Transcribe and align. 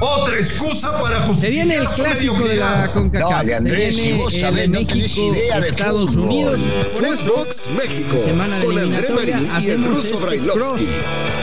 Otra 0.00 0.36
excusa 0.36 0.92
para 1.00 1.20
justificar. 1.20 1.40
Se 1.40 1.50
viene 1.50 1.74
el 1.76 1.88
clásico 1.88 2.48
de 2.48 2.56
la 2.56 2.88
CONCACAF. 2.92 3.30
Dale, 3.30 3.54
Andrés, 3.56 3.94
Se 3.94 4.00
si 4.00 4.06
viene 4.06 4.22
vos 4.22 4.34
el 4.34 4.40
sabés, 4.40 4.70
no 4.70 4.78
tenés 4.78 4.96
México, 4.96 5.34
idea 5.34 5.60
de 5.60 5.68
Estados 5.68 6.10
fútbol. 6.10 6.24
Unidos. 6.28 6.60
Footbox 6.94 7.68
México 7.70 8.16
semana 8.24 8.58
de 8.58 8.66
con 8.66 8.78
André 8.78 9.08
Marín 9.10 9.50
y 9.60 9.66
el 9.70 9.84
ruso 9.84 10.14
este 10.14 10.24
Brailovsky. 10.24 10.88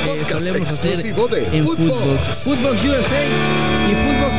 Podcast 0.06 0.48
exclusivo 0.48 1.28
de 1.28 1.64
Footbox. 1.64 2.44
Footbox. 2.44 2.86
USA 2.86 3.81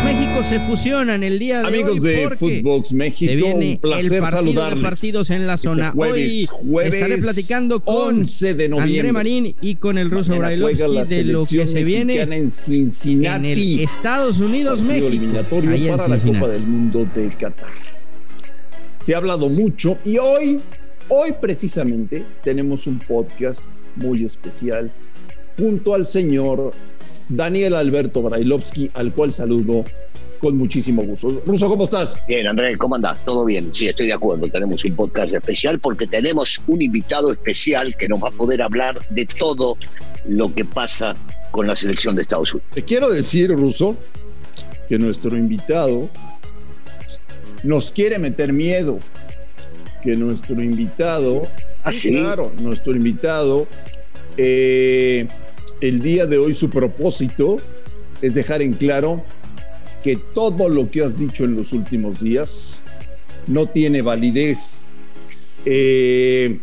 Footbox 0.02 0.20
México 0.20 0.44
se 0.44 0.60
fusionan 0.60 1.22
el 1.22 1.38
día 1.38 1.60
de 1.62 1.68
Amigos 1.68 1.92
hoy 1.92 2.00
de 2.00 2.22
porque 2.22 2.36
Footbox 2.36 2.92
México, 2.92 3.30
se 3.30 3.36
viene 3.36 3.70
un 3.72 3.78
placer 3.78 4.12
el 4.12 4.20
partido 4.20 4.30
saludarles. 4.30 4.76
de 4.82 4.88
partidos 4.88 5.30
en 5.30 5.46
la 5.46 5.54
Este 5.54 5.68
zona. 5.68 5.90
jueves, 5.92 6.32
hoy 6.32 6.46
jueves 6.70 6.94
estaré 6.94 7.18
platicando 7.18 7.80
con 7.80 8.18
11 8.20 8.54
de 8.54 8.68
noviembre. 8.68 8.98
André 9.00 9.12
Marín 9.12 9.54
y 9.60 9.74
con 9.76 9.98
el 9.98 10.10
ruso 10.10 10.36
Brailovsky 10.38 11.14
de 11.14 11.24
lo 11.24 11.44
que 11.46 11.66
se 11.66 11.84
viene 11.84 12.20
en 12.20 12.50
Cincinnati. 12.50 13.36
en 13.36 13.44
el 13.44 13.80
Estados 13.80 14.40
Unidos, 14.40 14.82
México. 14.82 15.06
eliminatorio 15.08 15.70
ahí 15.70 15.88
para 15.88 16.08
la. 16.08 16.18
Copa 16.18 16.48
del 16.48 16.66
Mundo 16.66 17.06
de 17.14 17.28
Qatar. 17.28 17.72
Se 18.96 19.14
ha 19.14 19.18
hablado 19.18 19.48
mucho 19.48 19.98
y 20.04 20.18
hoy, 20.18 20.60
hoy 21.08 21.34
precisamente 21.40 22.24
tenemos 22.44 22.86
un 22.86 22.98
podcast 22.98 23.64
muy 23.96 24.24
especial 24.24 24.92
junto 25.58 25.94
al 25.94 26.06
señor 26.06 26.72
Daniel 27.28 27.74
Alberto 27.74 28.22
Brailovsky, 28.22 28.90
al 28.94 29.12
cual 29.12 29.32
saludo 29.32 29.84
con 30.40 30.56
muchísimo 30.56 31.02
gusto. 31.02 31.42
Ruso, 31.46 31.68
¿cómo 31.68 31.84
estás? 31.84 32.16
Bien, 32.26 32.46
Andrés, 32.48 32.76
¿cómo 32.76 32.96
andás? 32.96 33.24
¿Todo 33.24 33.44
bien? 33.44 33.72
Sí, 33.72 33.86
estoy 33.86 34.06
de 34.08 34.12
acuerdo. 34.12 34.48
Tenemos 34.48 34.84
un 34.84 34.96
podcast 34.96 35.32
especial 35.32 35.78
porque 35.78 36.06
tenemos 36.08 36.60
un 36.66 36.82
invitado 36.82 37.30
especial 37.30 37.96
que 37.96 38.08
nos 38.08 38.22
va 38.22 38.28
a 38.28 38.32
poder 38.32 38.60
hablar 38.60 38.98
de 39.10 39.24
todo 39.24 39.76
lo 40.26 40.52
que 40.52 40.64
pasa 40.64 41.14
con 41.52 41.68
la 41.68 41.76
selección 41.76 42.16
de 42.16 42.22
Estados 42.22 42.54
Unidos. 42.54 42.70
Te 42.74 42.82
quiero 42.82 43.08
decir, 43.08 43.52
Ruso, 43.52 43.96
que 44.88 44.98
nuestro 44.98 45.36
invitado 45.36 46.10
nos 47.62 47.92
quiere 47.92 48.18
meter 48.18 48.52
miedo. 48.52 48.98
Que 50.02 50.16
nuestro 50.16 50.60
invitado, 50.60 51.46
¿Ah, 51.84 51.92
sí? 51.92 52.10
claro, 52.10 52.52
nuestro 52.60 52.92
invitado, 52.92 53.68
eh, 54.36 55.28
el 55.82 56.00
día 56.00 56.26
de 56.26 56.38
hoy 56.38 56.54
su 56.54 56.70
propósito 56.70 57.56
es 58.22 58.34
dejar 58.34 58.62
en 58.62 58.72
claro 58.72 59.24
que 60.04 60.16
todo 60.16 60.68
lo 60.68 60.88
que 60.90 61.02
has 61.02 61.18
dicho 61.18 61.44
en 61.44 61.56
los 61.56 61.72
últimos 61.72 62.20
días 62.20 62.82
no 63.48 63.66
tiene 63.66 64.00
validez, 64.00 64.86
eh, 65.64 66.60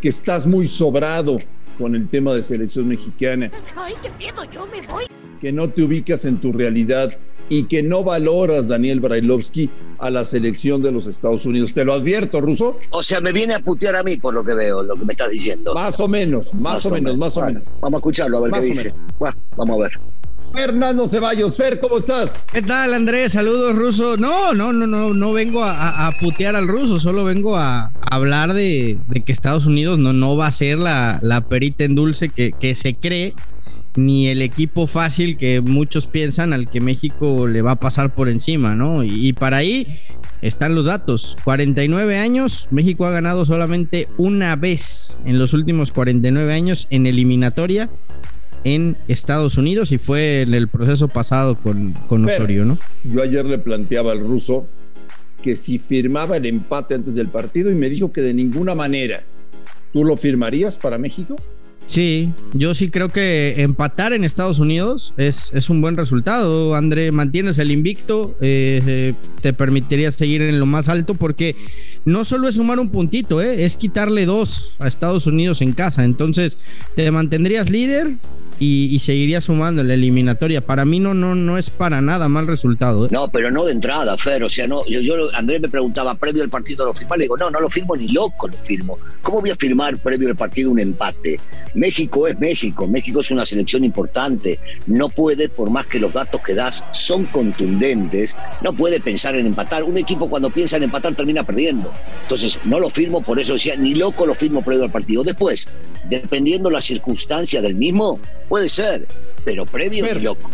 que 0.00 0.08
estás 0.08 0.46
muy 0.46 0.66
sobrado 0.66 1.36
con 1.76 1.94
el 1.94 2.08
tema 2.08 2.32
de 2.32 2.42
selección 2.42 2.88
mexicana 2.88 3.50
¡Ay, 3.76 3.92
qué 4.02 4.10
miedo! 4.18 4.42
¡Yo 4.50 4.66
me 4.66 4.80
voy! 4.86 5.04
que 5.42 5.52
no 5.52 5.68
te 5.68 5.82
ubicas 5.82 6.24
en 6.24 6.40
tu 6.40 6.50
realidad 6.50 7.16
y 7.48 7.64
que 7.64 7.82
no 7.82 8.04
valoras, 8.04 8.68
Daniel 8.68 9.00
Brailovsky, 9.00 9.70
a 9.98 10.10
la 10.10 10.24
selección 10.24 10.82
de 10.82 10.92
los 10.92 11.06
Estados 11.06 11.46
Unidos. 11.46 11.72
Te 11.72 11.84
lo 11.84 11.92
advierto, 11.94 12.40
Ruso. 12.40 12.76
O 12.90 13.02
sea, 13.02 13.20
me 13.20 13.32
viene 13.32 13.54
a 13.54 13.58
putear 13.60 13.96
a 13.96 14.02
mí 14.02 14.16
por 14.16 14.34
lo 14.34 14.44
que 14.44 14.54
veo, 14.54 14.82
lo 14.82 14.94
que 14.96 15.04
me 15.04 15.12
estás 15.12 15.30
diciendo. 15.30 15.74
Más 15.74 15.98
o 15.98 16.08
menos, 16.08 16.52
más, 16.54 16.84
o 16.86 16.90
menos, 16.90 17.16
más 17.16 17.36
o 17.36 17.40
Bueno, 17.40 17.60
menos. 17.60 17.74
Vamos 17.80 17.96
a 17.96 18.00
escucharlo, 18.00 18.38
a 18.38 18.40
ver 18.42 18.50
Más 18.50 18.60
qué 18.62 18.66
dice. 18.68 18.94
Bueno, 19.18 19.36
vamos 19.56 19.76
a 19.76 19.82
ver. 19.82 19.90
Fernando 20.52 21.06
Ceballos, 21.06 21.54
Fer, 21.56 21.78
¿cómo 21.78 21.98
estás? 21.98 22.40
¿Qué 22.50 22.62
tal, 22.62 22.94
Andrés? 22.94 23.32
Saludos, 23.32 23.76
ruso. 23.76 24.16
No, 24.16 24.54
no, 24.54 24.72
no, 24.72 24.86
no, 24.86 25.12
no 25.12 25.32
vengo 25.34 25.62
a, 25.62 25.72
a- 25.72 26.06
a 26.08 26.12
putear 26.20 26.56
al 26.56 26.66
ruso, 26.68 26.98
solo 26.98 27.24
vengo 27.24 27.56
a, 27.56 27.92
hablar 28.10 28.54
de, 28.54 28.98
de 29.08 29.20
que 29.20 29.32
Estados 29.32 29.66
Unidos 29.66 29.98
no, 29.98 30.14
no 30.14 30.36
va 30.38 30.46
a 30.46 30.50
ser 30.52 30.78
la, 30.78 31.18
la 31.22 31.42
perita 31.42 31.84
en 31.84 31.94
dulce 31.94 32.30
que, 32.30 32.52
que 32.52 32.74
se 32.74 32.94
cree, 32.94 33.34
ni 33.98 34.28
el 34.28 34.42
equipo 34.42 34.86
fácil 34.86 35.36
que 35.36 35.60
muchos 35.60 36.06
piensan 36.06 36.52
al 36.52 36.70
que 36.70 36.80
México 36.80 37.48
le 37.48 37.62
va 37.62 37.72
a 37.72 37.80
pasar 37.80 38.14
por 38.14 38.28
encima, 38.28 38.76
¿no? 38.76 39.02
Y, 39.02 39.28
y 39.28 39.32
para 39.32 39.56
ahí 39.58 39.88
están 40.40 40.76
los 40.76 40.86
datos. 40.86 41.36
49 41.42 42.16
años, 42.16 42.68
México 42.70 43.06
ha 43.06 43.10
ganado 43.10 43.44
solamente 43.44 44.08
una 44.16 44.54
vez 44.54 45.20
en 45.24 45.38
los 45.38 45.52
últimos 45.52 45.90
49 45.90 46.52
años 46.52 46.86
en 46.90 47.06
eliminatoria 47.06 47.90
en 48.64 48.96
Estados 49.08 49.56
Unidos 49.56 49.90
y 49.90 49.98
fue 49.98 50.42
en 50.42 50.54
el 50.54 50.68
proceso 50.68 51.08
pasado 51.08 51.56
con, 51.56 51.92
con. 51.92 52.24
Osorio, 52.24 52.64
¿no? 52.64 52.78
Yo 53.04 53.22
ayer 53.22 53.44
le 53.46 53.58
planteaba 53.58 54.12
al 54.12 54.20
ruso 54.20 54.66
que 55.42 55.56
si 55.56 55.78
firmaba 55.78 56.36
el 56.36 56.46
empate 56.46 56.94
antes 56.94 57.14
del 57.14 57.28
partido 57.28 57.70
y 57.70 57.74
me 57.74 57.88
dijo 57.88 58.12
que 58.12 58.20
de 58.20 58.34
ninguna 58.34 58.74
manera. 58.74 59.24
¿Tú 59.92 60.04
lo 60.04 60.16
firmarías 60.16 60.76
para 60.76 60.98
México? 60.98 61.36
Sí, 61.88 62.34
yo 62.52 62.74
sí 62.74 62.90
creo 62.90 63.08
que 63.08 63.62
empatar 63.62 64.12
en 64.12 64.22
Estados 64.22 64.58
Unidos 64.58 65.14
es, 65.16 65.50
es 65.54 65.70
un 65.70 65.80
buen 65.80 65.96
resultado. 65.96 66.74
André, 66.74 67.12
mantienes 67.12 67.56
el 67.56 67.70
invicto, 67.70 68.36
eh, 68.42 69.14
te 69.40 69.54
permitiría 69.54 70.12
seguir 70.12 70.42
en 70.42 70.60
lo 70.60 70.66
más 70.66 70.90
alto 70.90 71.14
porque 71.14 71.56
no 72.04 72.24
solo 72.24 72.46
es 72.46 72.56
sumar 72.56 72.78
un 72.78 72.90
puntito, 72.90 73.40
eh, 73.40 73.64
es 73.64 73.78
quitarle 73.78 74.26
dos 74.26 74.74
a 74.78 74.86
Estados 74.86 75.26
Unidos 75.26 75.62
en 75.62 75.72
casa. 75.72 76.04
Entonces, 76.04 76.58
te 76.94 77.10
mantendrías 77.10 77.70
líder 77.70 78.16
y, 78.60 78.98
seguirías 78.98 79.44
sumando 79.44 79.82
en 79.82 79.88
la 79.88 79.94
eliminatoria. 79.94 80.60
Para 80.60 80.84
mí 80.84 80.98
no, 80.98 81.14
no, 81.14 81.34
no 81.34 81.58
es 81.58 81.70
para 81.70 82.00
nada 82.00 82.28
mal 82.28 82.46
resultado. 82.46 83.06
eh. 83.06 83.08
No, 83.12 83.28
pero 83.28 83.50
no 83.50 83.64
de 83.64 83.72
entrada, 83.72 84.16
Fer. 84.18 84.42
O 84.42 84.48
sea, 84.48 84.66
no, 84.66 84.84
yo, 84.86 85.00
yo 85.00 85.14
Andrés 85.34 85.60
me 85.60 85.68
preguntaba 85.68 86.14
previo 86.14 86.42
al 86.42 86.50
partido 86.50 86.84
lo 86.84 86.94
firma. 86.94 87.16
Le 87.16 87.24
digo, 87.24 87.36
no, 87.36 87.50
no 87.50 87.60
lo 87.60 87.70
firmo 87.70 87.96
ni 87.96 88.08
loco 88.08 88.48
lo 88.48 88.56
firmo. 88.56 88.98
¿Cómo 89.22 89.40
voy 89.40 89.50
a 89.50 89.56
firmar 89.56 89.96
previo 89.98 90.28
al 90.28 90.36
partido 90.36 90.70
un 90.70 90.80
empate? 90.80 91.38
México 91.74 92.26
es 92.26 92.38
México. 92.38 92.86
México 92.86 93.20
es 93.20 93.30
una 93.30 93.46
selección 93.46 93.84
importante. 93.84 94.58
No 94.86 95.08
puede, 95.08 95.48
por 95.48 95.70
más 95.70 95.86
que 95.86 96.00
los 96.00 96.12
datos 96.12 96.40
que 96.40 96.54
das 96.54 96.84
son 96.92 97.24
contundentes, 97.24 98.36
no 98.62 98.72
puede 98.72 99.00
pensar 99.00 99.36
en 99.36 99.46
empatar. 99.46 99.84
Un 99.84 99.98
equipo 99.98 100.28
cuando 100.28 100.50
piensa 100.50 100.76
en 100.76 100.84
empatar 100.84 101.14
termina 101.14 101.44
perdiendo. 101.44 101.92
Entonces, 102.22 102.58
no 102.64 102.80
lo 102.80 102.90
firmo, 102.90 103.22
por 103.22 103.38
eso 103.38 103.54
decía, 103.54 103.76
ni 103.76 103.94
loco 103.94 104.26
lo 104.26 104.34
firmo 104.34 104.62
previo 104.62 104.84
al 104.84 104.90
partido. 104.90 105.22
Después, 105.22 105.68
dependiendo 106.08 106.70
la 106.70 106.80
circunstancia 106.80 107.60
del 107.62 107.74
mismo, 107.74 108.18
puede 108.48 108.68
ser, 108.68 109.06
pero 109.44 109.66
previo 109.66 110.04
Fer. 110.04 110.22
loco. 110.22 110.50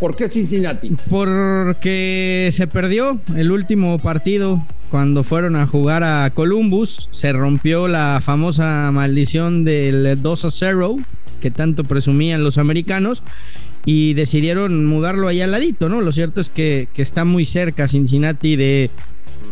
¿Por 0.00 0.16
qué 0.16 0.28
Cincinnati? 0.28 0.96
Porque 1.08 2.50
se 2.52 2.66
perdió 2.66 3.20
el 3.36 3.52
último 3.52 3.98
partido 3.98 4.62
cuando 4.90 5.24
fueron 5.24 5.56
a 5.56 5.66
jugar 5.66 6.02
a 6.02 6.30
Columbus. 6.30 7.08
Se 7.10 7.32
rompió 7.32 7.88
la 7.88 8.20
famosa 8.22 8.90
maldición 8.92 9.64
del 9.64 10.20
2 10.20 10.44
a 10.44 10.50
0 10.50 10.96
que 11.40 11.50
tanto 11.50 11.84
presumían 11.84 12.42
los 12.42 12.58
americanos 12.58 13.22
y 13.84 14.14
decidieron 14.14 14.86
mudarlo 14.86 15.28
ahí 15.28 15.42
al 15.42 15.50
ladito, 15.50 15.88
¿no? 15.88 16.00
Lo 16.00 16.10
cierto 16.10 16.40
es 16.40 16.48
que, 16.48 16.88
que 16.94 17.02
está 17.02 17.24
muy 17.24 17.44
cerca 17.44 17.86
Cincinnati 17.86 18.56
de, 18.56 18.90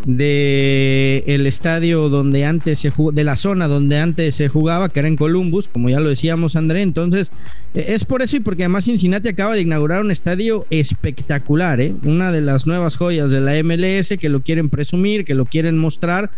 de 0.07 1.25
el 1.27 1.47
estadio 1.47 2.09
donde 2.09 2.45
antes 2.45 2.79
se 2.81 2.91
jugó, 2.91 3.13
de 3.13 3.25
la 3.25 3.37
zona 3.37 3.69
donde 3.69 3.99
antes 3.99 4.35
se 4.35 4.49
jugaba, 4.49 4.89
que 4.89 5.01
era 5.01 5.09
en 5.09 5.17
Columbus, 5.17 5.69
como 5.69 5.89
ya 5.89 6.01
lo 6.01 6.09
decíamos, 6.09 6.57
André. 6.57 6.83
Entonces, 6.83 7.31
eh, 7.75 7.87
es 7.89 8.05
por 8.05 8.23
eso 8.23 8.37
y 8.37 8.41
porque 8.41 8.65
además 8.65 8.85
Cincinnati 8.85 9.29
acaba 9.29 9.55
de 9.55 9.61
inaugurar 9.61 10.03
un 10.03 10.11
estadio 10.11 10.67
espectacular, 10.71 11.81
¿eh? 11.81 11.95
Una 12.05 12.33
de 12.33 12.41
las 12.41 12.67
nuevas 12.67 12.97
joyas 12.97 13.31
de 13.31 13.41
la 13.41 13.55
MLS 13.63 14.17
que 14.19 14.29
lo 14.29 14.43
quieren 14.43 14.69
presumir, 14.69 15.25
que 15.25 15.35
lo 15.35 15.45
quieren 15.45 15.79
mostrar. 15.79 16.31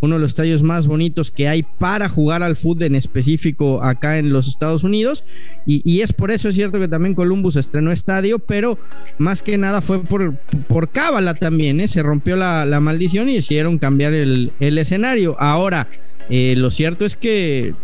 Uno 0.00 0.14
de 0.14 0.20
los 0.20 0.32
estadios 0.32 0.62
más 0.62 0.86
bonitos 0.86 1.30
que 1.30 1.46
hay 1.48 1.62
para 1.62 2.08
jugar 2.08 2.42
al 2.42 2.56
fútbol 2.56 2.84
en 2.84 2.94
específico 2.94 3.82
acá 3.82 4.18
en 4.18 4.32
los 4.32 4.48
Estados 4.48 4.82
Unidos. 4.82 5.24
Y, 5.66 5.82
y 5.84 6.00
es 6.00 6.12
por 6.12 6.30
eso, 6.30 6.48
es 6.48 6.54
cierto 6.54 6.78
que 6.80 6.88
también 6.88 7.14
Columbus 7.14 7.56
estrenó 7.56 7.92
estadio, 7.92 8.38
pero 8.38 8.78
más 9.18 9.42
que 9.42 9.58
nada 9.58 9.82
fue 9.82 10.02
por, 10.02 10.36
por 10.68 10.88
cábala 10.88 11.34
también, 11.34 11.80
¿eh? 11.80 11.88
Se 11.88 12.02
rompió 12.02 12.36
la, 12.36 12.64
la 12.64 12.80
maldición 12.80 13.28
y 13.28 13.34
decidieron 13.34 13.78
cambiar 13.78 14.14
el, 14.14 14.52
el 14.58 14.78
escenario. 14.78 15.36
Ahora, 15.38 15.88
eh, 16.32 16.54
lo 16.56 16.70
cierto 16.70 17.04
es 17.04 17.16
que 17.16 17.74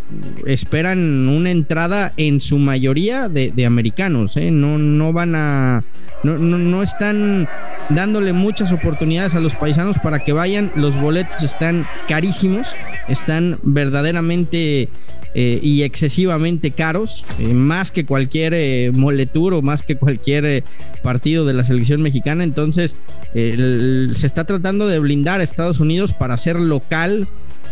esperan 0.45 1.27
una 1.27 1.51
entrada 1.51 2.13
en 2.15 2.39
su 2.39 2.57
mayoría 2.57 3.27
de, 3.27 3.65
americanos, 3.65 4.37
¿eh? 4.37 4.51
no, 4.51 4.77
no 4.77 5.11
van 5.11 5.35
a, 5.35 5.83
no, 6.23 6.37
no, 6.37 6.57
no 6.57 6.81
están 6.81 7.49
dándole 7.89 8.31
muchas 8.31 8.71
oportunidades 8.71 9.35
a 9.35 9.41
los 9.41 9.55
paisanos 9.55 9.97
para 9.99 10.19
que 10.19 10.31
vayan. 10.31 10.71
Los 10.75 10.99
boletos 10.99 11.43
están 11.43 11.85
carísimos, 12.07 12.73
están 13.09 13.59
verdaderamente 13.63 14.87
eh, 15.33 15.59
y 15.61 15.83
excesivamente 15.83 16.71
caros, 16.71 17.25
más 17.53 17.91
que 17.91 18.05
cualquier 18.05 18.93
moletour 18.93 19.55
o 19.55 19.61
más 19.61 19.83
que 19.83 19.97
cualquier 19.97 20.63
partido 21.03 21.45
de 21.45 21.53
la 21.53 21.65
selección 21.65 22.01
mexicana. 22.01 22.45
Entonces, 22.45 22.95
se 23.33 24.25
está 24.25 24.45
tratando 24.45 24.87
de 24.87 24.99
blindar 24.99 25.41
a 25.41 25.43
Estados 25.43 25.81
Unidos 25.81 26.13
para 26.13 26.37
ser 26.37 26.55
local 26.55 27.27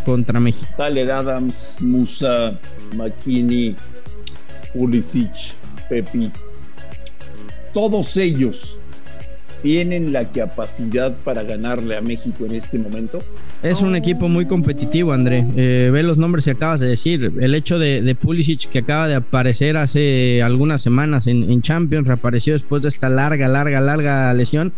contra 0.05 0.39
México. 0.39 0.71
Tyler 0.77 1.11
Adams, 1.11 1.77
Musa, 1.81 2.57
McKinney, 2.95 3.75
Pulisic, 4.73 5.53
Pepi. 5.89 6.31
Todos 7.73 8.15
ellos 8.15 8.79
¿Tienen 9.61 10.13
la 10.13 10.31
capacidad 10.31 11.15
para 11.23 11.43
ganarle 11.43 11.97
a 11.97 12.01
México 12.01 12.45
en 12.45 12.55
este 12.55 12.77
momento? 12.77 13.19
Es 13.63 13.81
un 13.81 13.95
equipo 13.95 14.27
muy 14.27 14.45
competitivo, 14.45 15.11
André. 15.11 15.43
Eh, 15.55 15.89
ve 15.91 16.03
los 16.03 16.17
nombres 16.19 16.45
que 16.45 16.51
acabas 16.51 16.81
de 16.81 16.87
decir. 16.87 17.33
El 17.39 17.55
hecho 17.55 17.79
de, 17.79 18.15
Pulisic, 18.15 18.69
que 18.69 18.79
acaba 18.79 19.07
de 19.07 19.15
aparecer 19.15 19.75
hace 19.77 20.43
algunas 20.43 20.83
semanas 20.83 21.25
en, 21.25 21.61
Champions, 21.63 22.05
reapareció 22.05 22.53
después 22.53 22.83
de 22.83 22.89
esta 22.89 23.09
larga, 23.09 23.47
larga, 23.47 23.81
larga 23.81 24.33
lesión. 24.35 24.71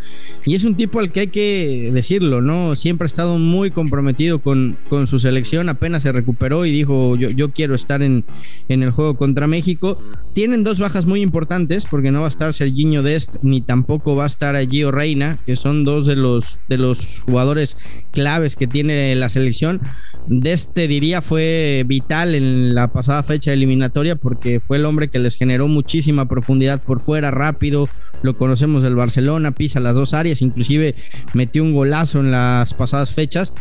Y 0.46 0.56
es 0.56 0.64
un 0.64 0.76
tipo 0.76 1.00
al 1.00 1.12
que 1.12 1.20
hay 1.22 1.28
que 1.28 1.92
decirlo, 1.94 2.42
¿no? 2.42 2.76
Siempre 2.78 3.06
ha 3.06 3.08
estado 3.08 3.38
muy 3.38 3.72
comprometido 3.72 4.40
con, 4.40 4.78
con 4.90 5.08
su 5.08 5.20
selección. 5.20 5.68
Apenas 5.68 6.04
se 6.04 6.14
recuperó 6.14 6.66
y 6.66 6.72
dijo: 6.72 7.18
Yo, 7.18 7.30
yo 7.30 7.52
quiero 7.52 7.76
estar 7.76 8.02
en, 8.02 8.24
en 8.70 8.84
el 8.84 8.92
juego 8.92 9.16
contra 9.16 9.48
México. 9.48 10.02
Tienen 10.34 10.64
dos 10.64 10.80
bajas 10.80 11.06
muy 11.06 11.22
importantes, 11.22 11.86
porque 11.86 12.12
no 12.12 12.22
va 12.22 12.28
a 12.28 12.30
estar 12.30 12.54
Serginho 12.54 13.04
Dest, 13.04 13.38
ni 13.42 13.60
tampoco 13.60 14.16
va 14.16 14.24
a 14.24 14.28
estar 14.28 14.56
allí 14.68 14.84
Reina, 14.90 15.40
que 15.46 15.56
son 15.56 15.84
dos 15.84 16.06
de 16.06 16.16
los, 16.16 16.60
de 16.68 16.78
los 16.78 17.22
jugadores 17.26 17.78
claves 18.12 18.56
que 18.56 18.68
tiene 18.68 19.16
la 19.16 19.30
selección. 19.30 19.82
De 20.28 20.52
este 20.52 20.88
diría 20.88 21.22
fue 21.22 21.84
vital 21.88 22.36
en 22.36 22.76
la 22.76 22.92
pasada 22.92 23.24
fecha 23.24 23.54
eliminatoria 23.54 24.18
porque 24.18 24.60
fue 24.60 24.78
el 24.78 24.86
hombre 24.86 25.08
que 25.08 25.20
les 25.20 25.36
generó 25.36 25.68
muchísima 25.68 26.28
profundidad 26.28 26.82
por 26.82 27.00
fuera, 27.00 27.32
rápido. 27.32 27.88
Lo 28.24 28.36
conocemos 28.36 28.84
del 28.84 28.96
Barcelona, 28.96 29.52
pisa 29.52 29.80
las 29.80 29.96
dos 29.96 30.14
áreas, 30.14 30.42
inclusive 30.42 30.96
metió 31.34 31.64
un 31.64 31.74
golazo 31.74 32.20
en 32.20 32.32
las 32.32 32.74
pasadas 32.74 33.14
fechas. 33.14 33.54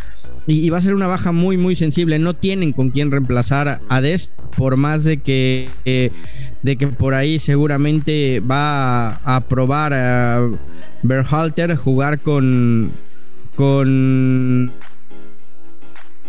Y, 0.48 0.70
va 0.70 0.78
a 0.78 0.80
ser 0.80 0.94
una 0.94 1.08
baja 1.08 1.32
muy, 1.32 1.56
muy 1.56 1.74
sensible. 1.74 2.18
No 2.18 2.34
tienen 2.34 2.72
con 2.72 2.90
quién 2.90 3.10
reemplazar 3.10 3.80
a 3.88 4.00
Dest, 4.00 4.40
por 4.56 4.76
más 4.76 5.02
de 5.02 5.18
que, 5.18 5.68
eh, 5.84 6.12
de 6.66 6.76
que 6.76 6.88
por 6.88 7.14
ahí 7.14 7.38
seguramente 7.38 8.40
va 8.40 9.20
a, 9.24 9.40
probar 9.48 9.94
a 9.94 10.50
Berhalter 11.04 11.76
jugar 11.76 12.18
con, 12.18 12.90
con 13.54 14.72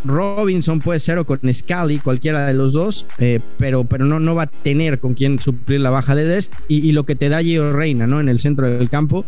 Robinson 0.05 0.79
puede 0.79 0.99
ser 0.99 1.17
o 1.17 1.25
con 1.25 1.39
Scally, 1.51 1.97
cualquiera 1.97 2.45
de 2.45 2.53
los 2.53 2.73
dos, 2.73 3.07
eh, 3.17 3.39
pero, 3.57 3.85
pero 3.85 4.05
no, 4.05 4.19
no 4.19 4.35
va 4.35 4.43
a 4.43 4.47
tener 4.47 4.99
con 4.99 5.15
quién 5.15 5.39
suplir 5.39 5.81
la 5.81 5.89
baja 5.89 6.13
de 6.13 6.25
Dest 6.25 6.53
y, 6.67 6.91
lo 6.91 7.03
que 7.03 7.15
te 7.15 7.29
da 7.29 7.41
Gio 7.41 7.73
Reina, 7.73 8.05
¿no? 8.05 8.19
En 8.19 8.29
el 8.29 8.37
centro 8.37 8.69
del 8.69 8.91
campo, 8.91 9.25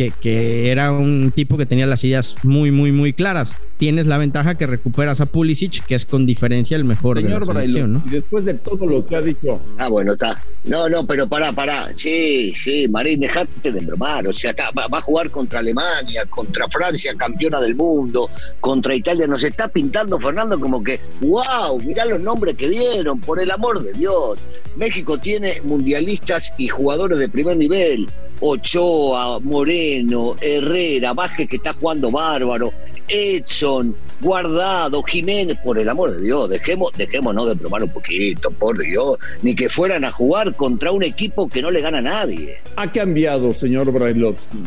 que, 0.00 0.12
que, 0.18 0.70
era 0.70 0.92
un 0.92 1.30
tipo 1.30 1.58
que 1.58 1.66
tenía 1.66 1.86
las 1.86 2.02
ideas 2.04 2.36
muy, 2.42 2.70
muy, 2.70 2.90
muy 2.90 3.12
claras. 3.12 3.58
Tienes 3.76 4.06
la 4.06 4.16
ventaja 4.16 4.54
que 4.54 4.66
recuperas 4.66 5.20
a 5.20 5.26
Pulisic, 5.26 5.84
que 5.84 5.94
es 5.94 6.06
con 6.06 6.24
diferencia 6.24 6.74
el 6.76 6.84
mejor 6.84 7.20
Señor 7.20 7.46
de 7.46 7.52
la 7.52 7.60
selección, 7.60 7.92
¿no? 7.92 8.02
Y 8.06 8.10
después 8.10 8.46
de 8.46 8.54
todo 8.54 8.86
lo 8.86 9.06
que 9.06 9.16
ha 9.16 9.20
dicho. 9.20 9.60
Ah, 9.76 9.88
bueno, 9.88 10.12
está. 10.12 10.42
No, 10.64 10.88
no, 10.88 11.06
pero 11.06 11.28
pará, 11.28 11.52
pará. 11.52 11.90
Sí, 11.94 12.52
sí, 12.54 12.88
Marín, 12.88 13.20
dejate 13.20 13.72
de 13.72 13.80
bromar. 13.80 14.26
O 14.26 14.32
sea, 14.32 14.54
va, 14.74 14.86
va, 14.88 14.98
a 14.98 15.02
jugar 15.02 15.30
contra 15.30 15.58
Alemania, 15.58 16.24
contra 16.30 16.66
Francia, 16.68 17.12
campeona 17.14 17.60
del 17.60 17.74
mundo, 17.74 18.30
contra 18.60 18.94
Italia. 18.94 19.26
Nos 19.26 19.42
está 19.42 19.68
pintando, 19.68 20.18
Fernando, 20.18 20.58
como 20.58 20.82
que, 20.82 20.98
wow, 21.20 21.78
mirá 21.84 22.06
los 22.06 22.20
nombres 22.20 22.54
que 22.54 22.70
dieron, 22.70 23.20
por 23.20 23.38
el 23.38 23.50
amor 23.50 23.82
de 23.82 23.92
Dios. 23.92 24.38
México 24.76 25.18
tiene 25.18 25.60
mundialistas 25.64 26.54
y 26.56 26.68
jugadores 26.68 27.18
de 27.18 27.28
primer 27.28 27.58
nivel. 27.58 28.08
Ochoa, 28.40 29.38
Moreno, 29.40 30.34
Herrera, 30.40 31.12
Vázquez 31.12 31.48
que 31.48 31.56
está 31.56 31.74
jugando 31.74 32.10
bárbaro, 32.10 32.72
Edson, 33.08 33.94
Guardado, 34.20 35.02
Jiménez, 35.02 35.58
por 35.62 35.78
el 35.78 35.88
amor 35.88 36.12
de 36.12 36.22
Dios, 36.22 36.48
dejemos, 36.48 36.92
dejémonos 36.96 37.48
de 37.48 37.56
probar 37.56 37.82
un 37.82 37.90
poquito, 37.90 38.50
por 38.50 38.78
Dios, 38.78 39.18
ni 39.42 39.54
que 39.54 39.68
fueran 39.68 40.04
a 40.04 40.12
jugar 40.12 40.54
contra 40.54 40.92
un 40.92 41.02
equipo 41.02 41.48
que 41.48 41.60
no 41.60 41.70
le 41.70 41.82
gana 41.82 41.98
a 41.98 42.02
nadie. 42.02 42.58
Ha 42.76 42.90
cambiado, 42.90 43.52
señor 43.52 43.92
Brailovsky, 43.92 44.62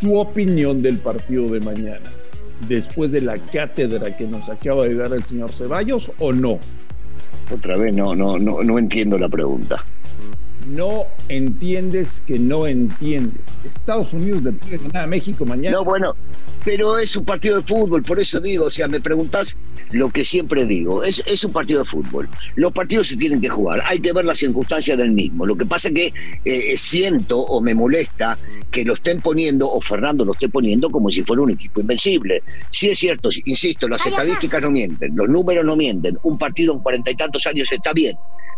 su 0.00 0.16
opinión 0.16 0.82
del 0.82 0.98
partido 0.98 1.48
de 1.48 1.60
mañana, 1.60 2.10
después 2.68 3.12
de 3.12 3.20
la 3.20 3.38
cátedra 3.38 4.16
que 4.16 4.26
nos 4.26 4.48
acaba 4.48 4.84
de 4.84 4.94
dar 4.94 5.12
el 5.12 5.24
señor 5.24 5.52
Ceballos, 5.52 6.10
o 6.18 6.32
no? 6.32 6.58
Otra 7.52 7.76
vez 7.76 7.94
no, 7.94 8.14
no, 8.14 8.38
no, 8.38 8.62
no 8.62 8.78
entiendo 8.78 9.18
la 9.18 9.28
pregunta 9.28 9.84
no 10.66 11.04
entiendes 11.28 12.22
que 12.26 12.38
no 12.38 12.66
entiendes. 12.66 13.60
Estados 13.64 14.12
Unidos 14.12 14.42
le 14.42 14.52
puede 14.52 14.78
ganar 14.78 15.04
a 15.04 15.06
México 15.06 15.44
mañana. 15.44 15.76
No, 15.76 15.84
bueno, 15.84 16.14
pero 16.64 16.98
es 16.98 17.16
un 17.16 17.24
partido 17.24 17.60
de 17.60 17.66
fútbol, 17.66 18.02
por 18.02 18.20
eso 18.20 18.40
digo, 18.40 18.66
o 18.66 18.70
sea, 18.70 18.88
me 18.88 19.00
preguntas 19.00 19.58
lo 19.90 20.10
que 20.10 20.24
siempre 20.24 20.64
digo, 20.64 21.02
es, 21.02 21.22
es 21.26 21.44
un 21.44 21.52
partido 21.52 21.80
de 21.80 21.86
fútbol. 21.86 22.28
Los 22.56 22.72
partidos 22.72 23.08
se 23.08 23.16
tienen 23.16 23.40
que 23.40 23.48
jugar, 23.48 23.82
hay 23.86 23.98
que 23.98 24.12
ver 24.12 24.24
las 24.24 24.38
circunstancias 24.38 24.96
del 24.96 25.10
mismo. 25.10 25.44
Lo 25.44 25.56
que 25.56 25.66
pasa 25.66 25.88
es 25.88 25.94
que 25.94 26.14
eh, 26.44 26.76
siento 26.76 27.38
o 27.38 27.60
me 27.60 27.74
molesta 27.74 28.38
que 28.70 28.84
lo 28.84 28.94
estén 28.94 29.20
poniendo, 29.20 29.70
o 29.70 29.80
Fernando 29.80 30.24
lo 30.24 30.32
esté 30.32 30.48
poniendo 30.48 30.90
como 30.90 31.10
si 31.10 31.22
fuera 31.22 31.42
un 31.42 31.50
equipo 31.50 31.80
invencible. 31.80 32.42
Sí 32.70 32.88
es 32.88 32.98
cierto, 32.98 33.28
insisto, 33.44 33.88
las 33.88 34.06
estadísticas 34.06 34.62
no 34.62 34.70
mienten, 34.70 35.14
los 35.14 35.28
números 35.28 35.64
no 35.64 35.76
mienten, 35.76 36.18
un 36.22 36.38
partido 36.38 36.72
en 36.72 36.80
cuarenta 36.80 37.10
y 37.10 37.16
tantos 37.16 37.46
años 37.46 37.70
está 37.70 37.92
bien, 37.92 38.16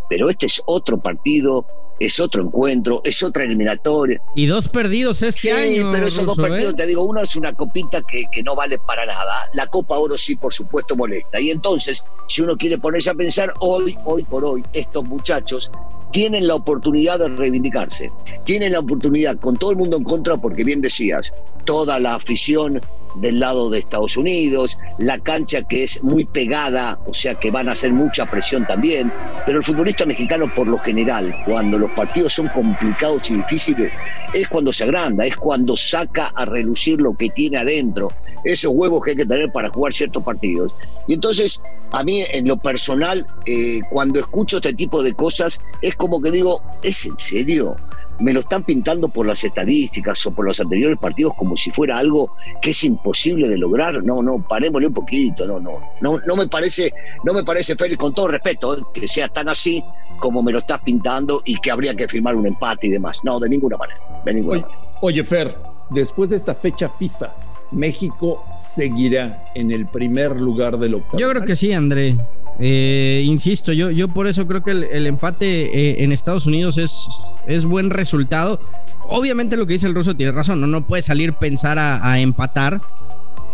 pero 0.08 0.30
este 0.30 0.46
es 0.46 0.62
otro 0.66 1.00
partido, 1.00 1.66
es 2.00 2.20
otro 2.20 2.42
encuentro, 2.42 3.00
es 3.04 3.22
otra 3.22 3.44
eliminatoria. 3.44 4.20
Y 4.34 4.46
dos 4.46 4.68
perdidos 4.68 5.22
este 5.22 5.40
sí, 5.40 5.50
año. 5.50 5.90
pero 5.92 6.06
esos 6.06 6.26
dos 6.26 6.38
¿eh? 6.38 6.72
te 6.76 6.86
digo, 6.86 7.04
uno 7.04 7.20
es 7.22 7.36
una 7.36 7.52
copita 7.52 8.02
que, 8.02 8.24
que, 8.30 8.42
no 8.42 8.54
vale 8.54 8.78
para 8.78 9.06
nada. 9.06 9.48
La 9.54 9.66
Copa 9.66 9.96
Oro 9.96 10.18
sí, 10.18 10.36
por 10.36 10.52
supuesto, 10.52 10.96
molesta. 10.96 11.40
Y 11.40 11.50
entonces, 11.50 12.04
si 12.28 12.42
uno 12.42 12.56
quiere 12.56 12.78
ponerse 12.78 13.10
a 13.10 13.14
pensar, 13.14 13.52
hoy, 13.60 13.96
hoy 14.04 14.24
por 14.24 14.44
hoy, 14.44 14.62
estos 14.72 15.04
muchachos 15.04 15.70
tienen 16.12 16.46
la 16.46 16.54
oportunidad 16.54 17.18
de 17.18 17.28
reivindicarse. 17.28 18.10
Tienen 18.44 18.72
la 18.72 18.78
oportunidad, 18.78 19.36
con 19.36 19.56
todo 19.56 19.72
el 19.72 19.76
mundo 19.76 19.96
en 19.96 20.04
contra, 20.04 20.36
porque 20.36 20.62
bien 20.62 20.80
decías, 20.80 21.32
toda 21.64 21.98
la 21.98 22.14
afición 22.14 22.80
del 23.16 23.40
lado 23.40 23.70
de 23.70 23.78
Estados 23.78 24.16
Unidos, 24.16 24.78
la 24.98 25.18
cancha 25.18 25.62
que 25.62 25.84
es 25.84 26.02
muy 26.02 26.24
pegada, 26.24 26.98
o 27.06 27.12
sea 27.12 27.34
que 27.34 27.50
van 27.50 27.68
a 27.68 27.72
hacer 27.72 27.92
mucha 27.92 28.26
presión 28.26 28.66
también, 28.66 29.12
pero 29.46 29.58
el 29.58 29.64
futbolista 29.64 30.06
mexicano 30.06 30.50
por 30.54 30.66
lo 30.66 30.78
general, 30.78 31.34
cuando 31.44 31.78
los 31.78 31.90
partidos 31.92 32.32
son 32.32 32.48
complicados 32.48 33.30
y 33.30 33.36
difíciles, 33.36 33.94
es 34.32 34.48
cuando 34.48 34.72
se 34.72 34.84
agranda, 34.84 35.24
es 35.24 35.36
cuando 35.36 35.76
saca 35.76 36.32
a 36.34 36.44
relucir 36.44 37.00
lo 37.00 37.16
que 37.16 37.30
tiene 37.30 37.58
adentro, 37.58 38.10
esos 38.44 38.72
huevos 38.74 39.02
que 39.02 39.12
hay 39.12 39.16
que 39.16 39.26
tener 39.26 39.50
para 39.50 39.70
jugar 39.70 39.92
ciertos 39.92 40.22
partidos. 40.22 40.74
Y 41.06 41.14
entonces, 41.14 41.60
a 41.92 42.02
mí 42.04 42.22
en 42.32 42.46
lo 42.46 42.56
personal, 42.56 43.26
eh, 43.46 43.80
cuando 43.90 44.20
escucho 44.20 44.56
este 44.56 44.74
tipo 44.74 45.02
de 45.02 45.14
cosas, 45.14 45.60
es 45.80 45.94
como 45.96 46.20
que 46.20 46.30
digo, 46.30 46.62
¿es 46.82 47.06
en 47.06 47.18
serio? 47.18 47.76
Me 48.20 48.32
lo 48.32 48.40
están 48.40 48.64
pintando 48.64 49.08
por 49.08 49.26
las 49.26 49.42
estadísticas 49.44 50.24
o 50.26 50.30
por 50.32 50.44
los 50.44 50.60
anteriores 50.60 50.98
partidos 50.98 51.34
como 51.34 51.56
si 51.56 51.70
fuera 51.70 51.98
algo 51.98 52.36
que 52.60 52.70
es 52.70 52.84
imposible 52.84 53.48
de 53.48 53.58
lograr. 53.58 54.02
No, 54.02 54.22
no, 54.22 54.44
parémosle 54.46 54.88
un 54.88 54.94
poquito, 54.94 55.46
no, 55.46 55.60
no, 55.60 55.80
no, 56.00 56.18
no 56.26 56.36
me 56.36 56.46
parece, 56.48 56.92
no 57.24 57.32
me 57.32 57.44
parece 57.44 57.76
Félix, 57.76 57.98
con 57.98 58.14
todo 58.14 58.28
respeto, 58.28 58.76
¿eh? 58.76 58.82
que 58.92 59.06
sea 59.06 59.28
tan 59.28 59.48
así 59.48 59.82
como 60.20 60.42
me 60.42 60.52
lo 60.52 60.58
estás 60.58 60.80
pintando 60.80 61.42
y 61.44 61.56
que 61.56 61.70
habría 61.70 61.94
que 61.94 62.08
firmar 62.08 62.36
un 62.36 62.46
empate 62.46 62.86
y 62.86 62.90
demás. 62.90 63.20
No, 63.24 63.38
de 63.40 63.48
ninguna 63.48 63.76
manera, 63.76 64.00
de 64.24 64.34
ninguna 64.34 64.58
oye, 64.58 64.62
manera. 64.62 64.98
Oye, 65.00 65.24
Fer, 65.24 65.58
después 65.90 66.30
de 66.30 66.36
esta 66.36 66.54
fecha 66.54 66.88
FIFA, 66.88 67.34
México 67.72 68.44
seguirá 68.56 69.44
en 69.54 69.70
el 69.70 69.86
primer 69.86 70.36
lugar 70.36 70.78
del 70.78 70.94
octavo. 70.94 71.18
Yo 71.18 71.28
creo 71.30 71.44
que 71.44 71.56
sí, 71.56 71.72
André. 71.72 72.16
Eh, 72.60 73.22
insisto, 73.26 73.72
yo, 73.72 73.90
yo 73.90 74.08
por 74.08 74.26
eso 74.26 74.46
creo 74.46 74.62
que 74.62 74.70
el, 74.70 75.06
empate 75.06 75.46
eh, 75.76 76.04
en 76.04 76.12
Estados 76.12 76.46
Unidos 76.46 76.78
es, 76.78 77.08
es 77.46 77.64
buen 77.64 77.90
resultado. 77.90 78.60
Obviamente 79.08 79.56
lo 79.56 79.66
que 79.66 79.74
dice 79.74 79.86
el 79.86 79.94
ruso 79.94 80.14
tiene 80.14 80.32
razón, 80.32 80.60
no, 80.60 80.66
no 80.66 80.86
puede 80.86 81.02
salir 81.02 81.34
pensar 81.34 81.78
a, 81.78 82.20
empatar, 82.20 82.80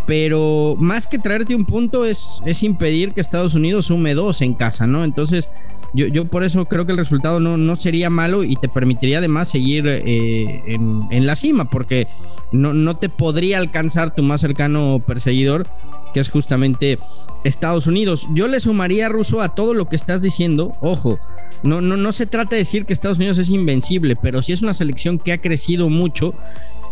pero 0.06 0.76
más 0.78 1.08
que 1.08 1.18
traerte 1.18 1.54
un 1.54 1.64
punto 1.64 2.04
es, 2.04 2.40
es 2.44 2.62
impedir 2.62 3.12
que 3.12 3.20
Estados 3.20 3.54
Unidos 3.54 3.86
sume 3.86 4.14
dos 4.14 4.42
en 4.42 4.54
casa, 4.54 4.86
¿no? 4.86 5.02
Entonces, 5.02 5.50
yo, 5.94 6.06
yo 6.06 6.24
por 6.26 6.44
eso 6.44 6.64
creo 6.66 6.86
que 6.86 6.92
el 6.92 6.98
resultado 6.98 7.40
no, 7.40 7.56
no 7.56 7.76
sería 7.76 8.10
malo 8.10 8.44
y 8.44 8.56
te 8.56 8.68
permitiría 8.68 9.18
además 9.18 9.48
seguir 9.48 9.86
eh, 9.88 10.62
en, 10.66 11.02
en, 11.10 11.26
la 11.26 11.36
cima, 11.36 11.70
porque 11.70 12.06
no, 12.52 12.72
no 12.72 12.96
te 12.96 13.08
podría 13.08 13.58
alcanzar 13.58 14.14
tu 14.14 14.22
más 14.22 14.40
cercano 14.40 15.02
perseguidor 15.06 15.66
que 16.12 16.20
es 16.20 16.28
justamente 16.28 16.98
Estados 17.44 17.86
Unidos. 17.86 18.28
Yo 18.34 18.48
le 18.48 18.60
sumaría, 18.60 19.08
Ruso, 19.08 19.40
a 19.40 19.54
todo 19.54 19.74
lo 19.74 19.88
que 19.88 19.96
estás 19.96 20.22
diciendo. 20.22 20.76
Ojo, 20.80 21.18
no, 21.62 21.80
no, 21.80 21.96
no 21.96 22.12
se 22.12 22.26
trata 22.26 22.50
de 22.50 22.58
decir 22.58 22.84
que 22.84 22.92
Estados 22.92 23.18
Unidos 23.18 23.38
es 23.38 23.50
invencible, 23.50 24.16
pero 24.16 24.42
sí 24.42 24.52
es 24.52 24.62
una 24.62 24.74
selección 24.74 25.18
que 25.18 25.32
ha 25.32 25.38
crecido 25.38 25.88
mucho 25.88 26.34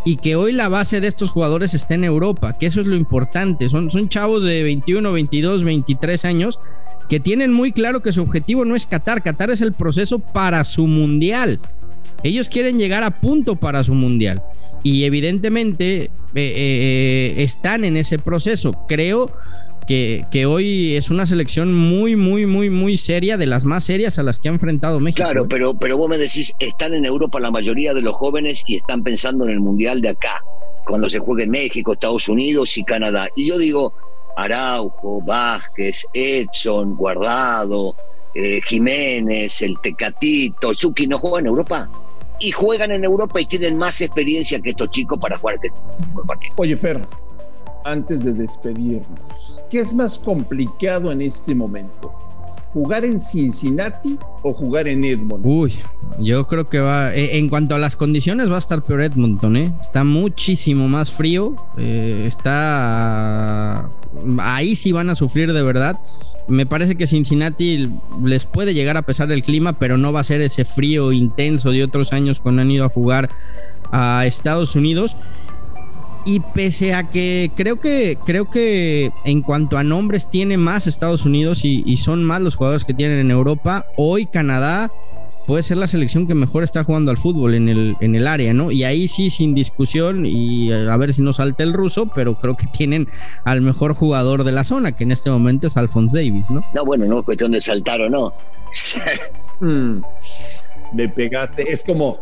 y 0.09 0.17
que 0.17 0.37
hoy 0.37 0.53
la 0.55 0.71
base 0.71 1.03
de 1.03 1.07
estos 1.07 1.33
jugadores 1.33 1.75
está 1.75 1.93
en 1.93 2.03
Europa, 2.03 2.57
que 2.57 2.65
eso 2.65 2.81
es 2.81 2.87
lo 2.87 2.97
importante. 2.97 3.69
Son, 3.69 3.91
son 3.91 4.09
chavos 4.09 4.43
de 4.43 4.63
21, 4.63 5.13
22, 5.13 5.65
23 5.65 6.25
años 6.25 6.61
que 7.11 7.21
tienen 7.21 7.53
muy 7.53 7.73
claro 7.73 8.01
que 8.01 8.13
su 8.13 8.23
objetivo 8.23 8.65
no 8.65 8.75
es 8.75 8.87
Qatar, 8.87 9.23
Qatar 9.23 9.51
es 9.51 9.61
el 9.61 9.75
proceso 9.75 10.19
para 10.19 10.65
su 10.65 10.87
mundial. 10.87 11.61
Ellos 12.23 12.49
quieren 12.49 12.79
llegar 12.79 13.05
a 13.05 13.21
punto 13.21 13.57
para 13.57 13.85
su 13.85 13.93
mundial 13.93 14.43
y 14.83 15.05
evidentemente 15.05 16.05
eh, 16.05 16.11
eh, 16.35 17.35
eh, 17.37 17.43
están 17.43 17.85
en 17.85 17.99
ese 17.99 18.19
proceso. 18.19 18.87
Creo 18.89 19.31
que, 19.89 20.27
que, 20.31 20.45
hoy 20.45 20.97
es 20.97 21.09
una 21.09 21.25
selección 21.25 21.73
muy, 21.73 22.15
muy, 22.15 22.45
muy, 22.45 22.69
muy 22.69 22.99
seria, 22.99 23.39
de 23.39 23.47
las 23.47 23.65
más 23.65 23.85
serias 23.85 24.19
a 24.19 24.23
las 24.23 24.39
que 24.39 24.51
ha 24.51 24.53
enfrentado 24.53 25.01
México. 25.01 25.25
Claro, 25.25 25.49
pero, 25.49 25.73
pero 25.73 25.97
vos 25.97 26.11
me 26.11 26.19
decís, 26.19 26.53
están 26.59 26.93
en 26.93 27.07
Europa 27.07 27.41
la 27.41 27.51
mayoría 27.51 27.95
de 27.95 28.03
los 28.03 28.15
jóvenes 28.15 28.63
y 28.67 28.77
están 28.77 29.03
pensando 29.03 29.47
en 29.47 29.51
el 29.53 29.61
mundial 29.61 30.03
de 30.03 30.11
acá. 30.11 30.45
cuando 30.87 31.09
se 31.09 31.19
juegue 31.19 31.45
en 31.45 31.51
México, 31.51 31.95
Estados 31.95 32.29
Unidos 32.29 32.77
y 32.77 32.85
Canadá. 32.85 33.29
Y 33.35 33.49
yo 33.49 33.57
digo, 33.57 33.95
Araujo, 34.37 35.23
Vázquez, 35.23 36.07
Edson, 36.13 36.95
Guardado, 36.95 37.97
eh, 38.35 38.61
Jiménez, 38.67 39.63
el 39.63 39.75
Tecatito, 39.83 40.75
Chucky 40.75 41.07
no 41.07 41.19
juegan 41.19 41.47
en 41.47 41.47
Europa. 41.47 41.91
Y 42.41 42.51
juegan 42.51 42.93
en 42.93 43.05
Europa 43.05 43.41
y 43.41 43.47
tienen 43.47 43.79
más 43.79 44.03
experiencia 44.03 44.61
que 44.61 44.69
estos 44.69 44.91
chicos 44.91 45.19
para 45.19 45.39
jugar 45.39 45.57
este 45.57 45.73
partido. 46.27 46.55
Oye, 46.57 46.77
Fer, 46.77 47.01
antes 47.85 48.25
de 48.25 48.33
despedirnos, 48.33 49.61
¿qué 49.71 49.81
es 49.81 49.95
más 49.95 50.19
complicado 50.19 51.13
en 51.13 51.23
este 51.23 51.55
momento? 51.55 52.13
¿Jugar 52.73 53.05
en 53.05 53.19
Cincinnati 53.19 54.19
o 54.43 54.53
jugar 54.53 54.89
en 54.89 55.03
Edmonton? 55.03 55.41
Uy, 55.45 55.75
yo 56.19 56.47
creo 56.47 56.69
que 56.69 56.79
va. 56.79 57.15
Eh, 57.15 57.39
en 57.39 57.49
cuanto 57.49 57.75
a 57.75 57.79
las 57.79 57.97
condiciones, 57.97 58.51
va 58.51 58.57
a 58.57 58.59
estar 58.59 58.83
peor 58.83 59.01
Edmonton, 59.01 59.57
¿eh? 59.57 59.75
Está 59.81 60.05
muchísimo 60.05 60.87
más 60.87 61.11
frío. 61.11 61.57
Eh, 61.79 62.25
está. 62.27 63.89
Ahí 64.39 64.77
sí 64.77 64.93
van 64.93 65.09
a 65.09 65.15
sufrir 65.15 65.53
de 65.55 65.63
verdad. 65.63 65.99
Me 66.47 66.67
parece 66.67 66.97
que 66.97 67.07
Cincinnati 67.07 67.91
les 68.23 68.45
puede 68.45 68.75
llegar 68.75 68.97
a 68.99 69.03
pesar 69.03 69.33
el 69.33 69.43
clima, 69.43 69.79
pero 69.79 69.97
no 69.97 70.13
va 70.13 70.21
a 70.21 70.25
ser 70.25 70.41
ese 70.43 70.65
frío 70.65 71.13
intenso 71.13 71.71
de 71.71 71.83
otros 71.85 72.13
años 72.13 72.39
cuando 72.39 72.63
han 72.63 72.71
ido 72.71 72.85
a 72.85 72.91
jugar 72.91 73.31
a 73.93 74.27
Estados 74.27 74.77
Unidos. 74.77 75.17
Y 76.29 76.41
pese 76.41 76.93
a 76.93 77.05
que 77.09 77.51
creo 77.57 77.81
que 77.81 78.19
creo 78.27 78.51
que 78.51 79.11
en 79.25 79.41
cuanto 79.41 79.79
a 79.79 79.83
nombres 79.83 80.29
tiene 80.29 80.59
más 80.59 80.87
Estados 80.87 81.25
Unidos 81.25 81.65
y, 81.65 81.97
son 81.97 82.23
más 82.23 82.43
los 82.43 82.55
jugadores 82.55 82.85
que 82.85 82.93
tienen 82.93 83.19
en 83.19 83.31
Europa, 83.31 83.87
hoy 83.97 84.27
Canadá 84.27 84.93
puede 85.47 85.63
ser 85.63 85.79
la 85.79 85.87
selección 85.87 86.27
que 86.27 86.35
mejor 86.35 86.65
está 86.65 86.85
jugando 86.85 87.11
al 87.11 87.17
fútbol 87.17 87.55
en 87.55 87.71
el, 87.71 87.97
en 88.03 88.15
el 88.15 88.27
área, 88.27 88.53
¿no? 88.53 88.71
Y 88.71 88.85
ahí 88.85 89.09
sí, 89.09 89.31
sin 89.31 89.55
discusión, 89.55 90.27
y 90.27 90.71
a 90.71 90.95
ver 90.99 91.15
si 91.15 91.23
no 91.23 91.33
salta 91.33 91.63
el 91.63 91.73
ruso, 91.73 92.11
pero 92.15 92.39
creo 92.39 92.59
que 92.59 92.67
tienen 92.67 93.09
al 93.45 93.63
mejor 93.63 93.95
jugador 93.95 94.45
de 94.45 94.53
la 94.53 94.65
zona, 94.65 94.93
que 94.93 95.05
en 95.05 95.13
este 95.13 95.31
momento 95.31 95.67
es 95.67 95.79
Alphonse 95.79 96.19
Davis, 96.19 96.51
¿no? 96.51 96.61
No, 96.75 96.85
bueno, 96.85 97.07
no 97.07 97.21
es 97.21 97.25
cuestión 97.25 97.53
de 97.53 97.63
saltar 97.63 98.03
o 98.03 98.11
no. 98.11 98.35
mm, 99.61 100.03
le 100.95 101.09
pegaste, 101.09 101.73
es 101.73 101.83
como, 101.83 102.19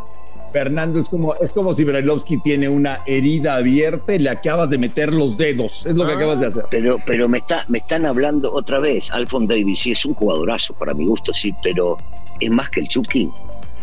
Fernando, 0.53 0.99
es 0.99 1.09
como, 1.09 1.35
es 1.35 1.53
como 1.53 1.75
si 1.75 1.85
Brailovsky 1.85 2.39
tiene 2.39 2.69
una 2.69 3.03
herida 3.07 3.57
abierta 3.57 4.15
y 4.15 4.19
le 4.19 4.31
acabas 4.31 4.71
de 4.71 4.79
meter 4.79 5.13
los 5.13 5.37
dedos. 5.37 5.87
Es 5.87 5.95
lo 5.95 6.07
que 6.07 6.13
ah. 6.13 6.17
acabas 6.17 6.41
de 6.41 6.47
hacer. 6.47 6.65
Pero, 6.71 6.97
pero 7.07 7.29
me, 7.29 7.39
está, 7.39 7.65
me 7.69 7.79
están 7.79 8.07
hablando 8.07 8.53
otra 8.53 8.79
vez. 8.79 9.11
Alphonse 9.11 9.59
Davis, 9.59 9.81
sí, 9.81 9.93
es 9.93 10.05
un 10.05 10.15
jugadorazo 10.15 10.75
para 10.75 10.95
mi 10.95 11.07
gusto, 11.07 11.33
sí, 11.33 11.55
pero 11.63 11.97
es 12.41 12.51
más 12.51 12.71
que 12.71 12.81
el 12.81 12.89
Chucky 12.89 13.31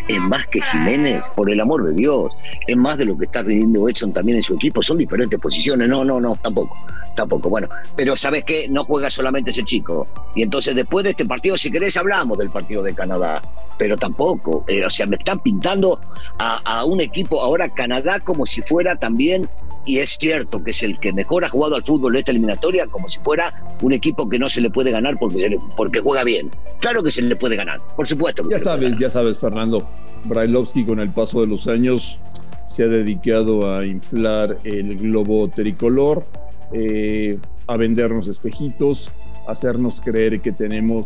es 0.07 0.19
más 0.19 0.45
que 0.48 0.62
Jiménez, 0.62 1.29
por 1.36 1.50
el 1.50 1.60
amor 1.60 1.86
de 1.86 1.93
Dios, 1.93 2.38
es 2.67 2.77
más 2.77 2.98
de 2.98 3.05
lo 3.05 3.17
que 3.17 3.25
está 3.25 3.41
rindiendo 3.41 3.88
Edson 3.88 4.13
también 4.13 4.38
en 4.38 4.43
su 4.43 4.55
equipo, 4.55 4.81
son 4.81 4.98
diferentes 4.98 5.39
posiciones, 5.39 5.88
no, 5.88 6.03
no, 6.03 6.19
no, 6.19 6.36
tampoco, 6.36 6.77
tampoco, 7.15 7.50
bueno, 7.50 7.67
pero 7.95 8.15
sabes 8.15 8.43
que 8.43 8.67
no 8.69 8.83
juega 8.83 9.10
solamente 9.10 9.51
ese 9.51 9.63
chico, 9.63 10.07
y 10.36 10.43
entonces 10.43 10.75
después 10.75 11.03
de 11.03 11.12
este 11.12 11.25
partido, 11.25 11.57
si 11.57 11.72
querés, 11.72 11.95
hablamos 11.98 12.38
del 12.38 12.50
partido 12.50 12.83
de 12.83 12.93
Canadá, 12.93 13.41
pero 13.77 13.98
tampoco, 13.98 14.63
eh, 14.67 14.86
o 14.86 14.89
sea, 14.89 15.05
me 15.05 15.15
están 15.15 15.39
pintando 15.39 16.00
a, 16.38 16.57
a 16.63 16.86
un 16.86 17.01
equipo 17.01 17.41
ahora 17.41 17.69
Canadá 17.69 18.19
como 18.19 18.45
si 18.45 18.62
fuera 18.62 18.95
también 18.95 19.50
y 19.85 19.99
es 19.99 20.17
cierto 20.17 20.63
que 20.63 20.71
es 20.71 20.83
el 20.83 20.99
que 20.99 21.11
mejor 21.13 21.43
ha 21.43 21.49
jugado 21.49 21.75
al 21.75 21.83
fútbol 21.83 22.13
de 22.13 22.19
esta 22.19 22.31
eliminatoria, 22.31 22.87
como 22.87 23.09
si 23.09 23.19
fuera 23.19 23.75
un 23.81 23.93
equipo 23.93 24.29
que 24.29 24.39
no 24.39 24.49
se 24.49 24.61
le 24.61 24.69
puede 24.69 24.91
ganar 24.91 25.17
porque, 25.19 25.57
porque 25.75 25.99
juega 25.99 26.23
bien. 26.23 26.49
Claro 26.79 27.03
que 27.03 27.11
se 27.11 27.21
le 27.21 27.35
puede 27.35 27.55
ganar, 27.55 27.81
por 27.95 28.07
supuesto. 28.07 28.47
Ya 28.49 28.59
sabes, 28.59 28.97
ya 28.97 29.09
sabes, 29.09 29.37
Fernando. 29.37 29.87
Brailovsky 30.25 30.85
con 30.85 30.99
el 30.99 31.11
paso 31.11 31.41
de 31.41 31.47
los 31.47 31.67
años 31.67 32.19
se 32.65 32.83
ha 32.83 32.87
dedicado 32.87 33.75
a 33.75 33.85
inflar 33.85 34.57
el 34.63 34.95
globo 34.97 35.49
tricolor, 35.49 36.25
eh, 36.71 37.37
a 37.67 37.77
vendernos 37.77 38.27
espejitos, 38.27 39.11
a 39.47 39.51
hacernos 39.51 39.99
creer 39.99 40.39
que 40.39 40.53
tenemos 40.53 41.05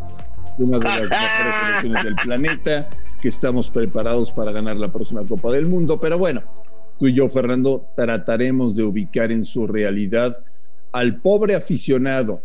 una 0.59 0.77
de 0.77 0.83
las 0.83 1.01
mejores 1.01 1.17
selecciones 1.65 2.03
del 2.03 2.15
planeta, 2.15 2.89
que 3.19 3.27
estamos 3.27 3.69
preparados 3.71 4.31
para 4.31 4.51
ganar 4.51 4.77
la 4.77 4.91
próxima 4.91 5.25
Copa 5.25 5.51
del 5.51 5.65
Mundo. 5.65 5.99
Pero 5.99 6.19
bueno, 6.19 6.43
tú 6.97 7.07
y 7.07 7.13
yo, 7.13 7.29
Fernando, 7.29 7.87
trataremos 7.95 8.75
de 8.75 8.83
ubicar 8.83 9.31
en 9.31 9.45
su 9.45 9.67
realidad 9.67 10.37
al 10.91 11.21
pobre 11.21 11.55
aficionado, 11.55 12.41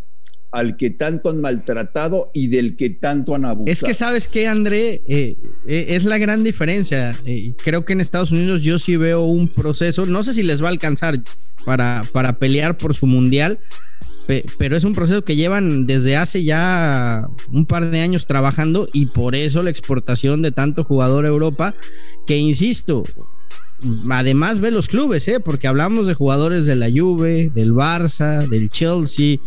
al 0.50 0.76
que 0.76 0.90
tanto 0.90 1.30
han 1.30 1.40
maltratado 1.40 2.30
y 2.35 2.49
del 2.49 2.76
que 2.76 2.90
tanto 2.90 3.35
han 3.35 3.47
abusado. 3.47 3.73
Es 3.73 3.82
que 3.82 3.94
sabes 3.94 4.28
que, 4.28 4.47
André, 4.47 5.02
eh, 5.06 5.37
eh, 5.66 5.87
es 5.88 6.04
la 6.04 6.18
gran 6.18 6.44
diferencia. 6.44 7.12
Eh, 7.25 7.54
creo 7.62 7.85
que 7.85 7.94
en 7.94 8.00
Estados 8.00 8.32
Unidos 8.32 8.62
yo 8.62 8.78
sí 8.78 8.97
veo 8.97 9.23
un 9.23 9.49
proceso, 9.49 10.04
no 10.04 10.23
sé 10.23 10.35
si 10.35 10.42
les 10.42 10.62
va 10.62 10.66
a 10.66 10.71
alcanzar 10.71 11.18
para, 11.64 12.02
para 12.12 12.38
pelear 12.38 12.76
por 12.76 12.94
su 12.94 13.06
mundial, 13.06 13.59
pero 14.59 14.76
es 14.76 14.85
un 14.85 14.94
proceso 14.94 15.25
que 15.25 15.37
llevan 15.37 15.87
desde 15.87 16.16
hace 16.16 16.44
ya 16.44 17.28
un 17.50 17.66
par 17.66 17.90
de 17.90 18.00
años 18.00 18.26
trabajando 18.26 18.88
y 18.92 19.06
por 19.06 19.35
eso 19.35 19.62
la 19.62 19.71
exportación 19.71 20.42
de 20.42 20.52
tanto 20.52 20.85
jugador 20.85 21.26
a 21.26 21.28
Europa, 21.28 21.75
que 22.26 22.37
insisto, 22.37 23.02
además 24.10 24.60
ve 24.60 24.70
los 24.70 24.88
clubes, 24.88 25.26
¿eh? 25.28 25.40
porque 25.40 25.66
hablamos 25.66 26.06
de 26.06 26.14
jugadores 26.14 26.66
de 26.66 26.76
la 26.76 26.90
Juve, 26.90 27.50
del 27.54 27.72
Barça, 27.72 28.46
del 28.48 28.70
Chelsea. 28.70 29.38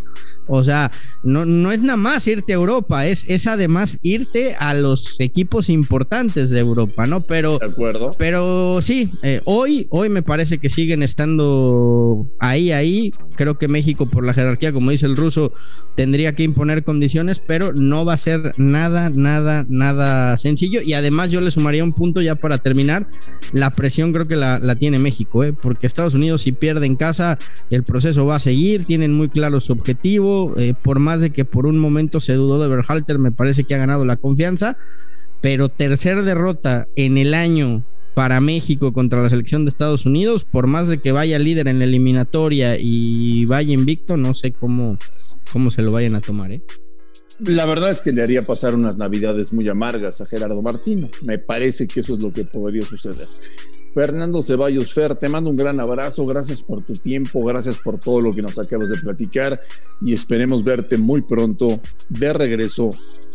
O 0.48 0.64
sea, 0.64 0.92
no, 1.24 1.44
no 1.46 1.72
es 1.72 1.82
nada 1.82 1.98
más 1.98 2.28
irte 2.28 2.54
a 2.54 2.56
Europa, 2.56 3.08
es, 3.08 3.26
es 3.28 3.48
además 3.48 3.98
irte 4.04 4.56
a 4.60 4.74
los 4.76 5.20
equipos 5.20 5.70
importantes 5.70 6.52
de 6.52 6.60
Europa, 6.60 7.06
¿no? 7.08 7.22
Pero, 7.22 7.58
de 7.58 7.66
acuerdo. 7.66 8.12
pero 8.18 8.80
sí, 8.82 9.10
eh, 9.24 9.42
hoy, 9.46 9.88
hoy 9.90 10.10
me 10.10 10.22
parece 10.22 10.60
que 10.60 10.70
siguen 10.70 11.02
estando 11.02 12.28
ahí, 12.40 12.72
ahí. 12.72 13.14
Creo 13.36 13.58
que 13.58 13.68
México, 13.68 14.06
por 14.06 14.26
la 14.26 14.34
jerarquía, 14.34 14.72
como 14.72 14.92
dice 14.92 15.08
el 15.08 15.18
ruso, 15.18 15.52
tendría 15.96 16.36
que 16.36 16.44
imponer 16.44 16.84
condiciones, 16.84 17.42
pero 17.46 17.74
no 17.74 18.06
va 18.06 18.14
a 18.14 18.18
ser 18.18 18.54
nada, 18.58 19.10
nada, 19.10 19.66
nada 19.68 20.38
sencillo. 20.38 20.82
Y 20.82 20.94
además 20.94 21.32
yo 21.32 21.42
le 21.42 21.52
sumaría 21.52 21.84
un 21.84 21.94
punto 21.94 22.22
ya 22.22 22.36
para 22.36 22.60
terminar. 22.60 23.08
La 23.52 23.72
presión 23.72 24.14
creo 24.14 24.25
que 24.28 24.36
la, 24.36 24.76
tiene 24.76 25.00
México, 25.00 25.44
¿eh? 25.44 25.54
porque 25.54 25.88
Estados 25.88 26.14
Unidos 26.14 26.44
si 26.44 26.52
pierde 26.52 26.86
en 26.86 26.96
casa, 26.96 27.38
el 27.70 27.84
proceso 27.84 28.26
va 28.26 28.38
a 28.38 28.40
seguir, 28.40 28.86
tienen 28.86 29.14
muy 29.14 29.30
claro 29.30 29.62
su 29.62 29.74
objetivo, 29.74 30.54
eh, 30.58 30.74
por 30.80 31.00
más 31.00 31.22
de 31.22 31.32
que 31.32 31.46
por 31.46 31.66
un 31.66 31.78
momento 31.78 32.20
se 32.20 32.34
dudó 32.34 32.62
de 32.62 32.68
Berhalter, 32.68 33.20
me 33.20 33.32
parece 33.32 33.64
que 33.64 33.76
ha 33.76 33.80
ganado 33.80 34.06
la 34.06 34.18
confianza, 34.18 34.78
pero 35.42 35.70
tercer 35.70 36.24
derrota 36.24 36.88
en 36.96 37.18
el 37.18 37.34
año 37.34 37.84
para 38.14 38.40
México 38.42 38.94
contra 38.94 39.22
la 39.22 39.30
selección 39.30 39.66
de 39.66 39.70
Estados 39.70 40.06
Unidos, 40.06 40.46
por 40.46 40.68
más 40.68 40.88
de 40.88 41.00
que 41.00 41.12
vaya 41.12 41.38
líder 41.38 41.68
en 41.68 41.80
la 41.80 41.86
eliminatoria 41.86 42.78
y 42.80 43.46
vaya 43.46 43.74
invicto, 43.74 44.18
no 44.18 44.34
sé 44.34 44.54
cómo, 44.54 44.98
cómo 45.52 45.70
se 45.70 45.82
lo 45.82 45.92
vayan 45.92 46.16
a 46.16 46.22
tomar, 46.22 46.52
¿eh? 46.52 46.62
La 47.40 47.66
verdad 47.66 47.92
es 47.92 48.02
que 48.02 48.14
le 48.14 48.24
haría 48.24 48.44
pasar 48.44 48.76
unas 48.76 48.98
navidades 48.98 49.52
muy 49.52 49.68
amargas 49.68 50.22
a 50.22 50.26
Gerardo 50.26 50.62
Martino. 50.62 51.10
Me 51.22 51.38
parece 51.38 51.86
que 51.86 52.00
eso 52.00 52.16
es 52.16 52.24
lo 52.24 52.32
que 52.32 52.46
podría 52.46 52.86
suceder. 52.86 53.28
Fernando 53.96 54.42
Ceballos 54.42 54.94
Fer, 54.94 55.16
te 55.16 55.30
mando 55.30 55.50
un 55.50 55.56
gran 55.56 55.80
abrazo, 55.80 56.26
gracias 56.26 56.62
por 56.62 56.84
tu 56.84 56.92
tiempo, 56.92 57.42
gracias 57.46 57.80
por 57.80 57.98
todo 57.98 58.20
lo 58.20 58.34
que 58.34 58.42
nos 58.42 58.60
acabas 58.60 58.90
de 58.90 59.00
platicar 59.00 59.62
y 60.02 60.12
esperemos 60.12 60.66
verte 60.66 60.98
muy 60.98 61.22
pronto 61.22 61.80
de 62.10 62.34
regreso 62.34 62.90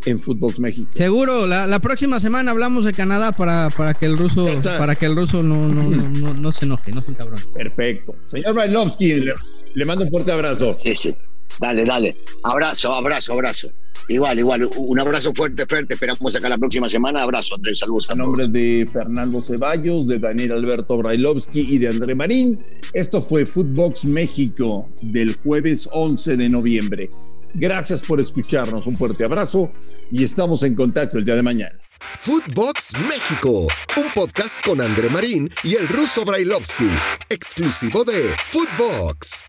en 0.05 0.19
Footbox 0.19 0.61
México. 0.61 0.91
Seguro, 0.93 1.47
la, 1.47 1.79
próxima 1.81 2.21
semana 2.21 2.51
hablamos 2.51 2.85
de 2.85 2.93
Canadá 2.93 3.33
para, 3.33 3.71
para 3.71 3.95
que 3.95 4.05
el 4.05 4.19
ruso, 4.19 4.49
para 4.63 4.97
que 4.97 5.07
el 5.07 5.17
ruso 5.17 5.43
no, 5.43 5.67
no, 5.67 6.35
no, 6.35 6.53
se 6.53 6.67
enoje, 6.67 6.93
no 6.93 7.01
es 7.01 7.09
un 7.09 7.15
cabrón. 7.15 7.41
Perfecto. 7.55 8.15
Señor 8.27 8.53
Brailovsky, 8.53 9.15
le, 9.15 9.35
le 9.73 9.85
mando 9.87 10.05
un 10.05 10.11
fuerte 10.11 10.31
abrazo. 10.31 10.77
Sí, 10.79 10.95
sí. 10.95 11.17
Dale, 11.59 11.85
dale. 11.85 12.17
Abrazo, 12.43 12.93
abrazo, 12.95 13.35
abrazo. 13.35 13.71
Igual, 14.09 14.39
igual. 14.39 14.71
Un 14.77 14.99
abrazo 14.99 15.33
fuerte, 15.35 15.67
fuerte. 15.67 15.95
Esperamos 15.95 16.35
acá 16.35 16.49
la 16.49 16.59
próxima 16.59 16.89
semana. 16.89 17.23
Abrazo, 17.23 17.55
Andrés. 17.55 17.79
Saludos 17.79 18.09
a, 18.11 18.15
nombre 18.15 18.49
de 18.49 18.89
Fernando 18.93 19.41
Ceballos, 19.41 20.07
de 20.07 20.19
Daniel 20.19 20.53
Alberto 20.53 20.97
Brailovsky 20.97 21.61
y 21.61 21.79
de 21.79 21.89
André 21.89 22.15
Marín. 22.15 22.65
Esto 22.93 23.23
fue 23.23 23.47
Footbox 23.47 24.05
México 24.05 24.89
del 25.01 25.37
jueves 25.37 25.89
11 25.93 26.37
de 26.37 26.49
noviembre. 26.49 27.11
Gracias 27.55 28.01
por 28.01 28.21
escucharnos. 28.21 28.87
Un 28.87 28.97
fuerte 28.97 29.25
abrazo 29.25 29.71
y 30.11 30.25
estamos 30.25 30.63
en 30.63 30.75
contacto 30.75 31.19
el 31.19 31.25
día 31.25 31.37
de 31.37 31.43
mañana. 31.43 31.79
Footbox 32.19 32.93
México, 33.09 33.69
un 33.97 34.13
podcast 34.15 34.61
con 34.65 34.81
André 34.81 35.09
Marín 35.09 35.51
y 35.63 35.75
el 35.75 35.87
ruso 35.87 36.25
Brailovsky, 36.25 36.91
exclusivo 37.29 38.05
de 38.05 38.35
Footbox. 38.49 39.45